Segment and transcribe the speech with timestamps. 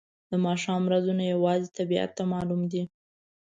[0.29, 2.83] د ماښام رازونه یوازې طبیعت ته معلوم دي.